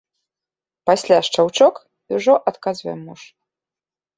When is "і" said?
2.09-2.17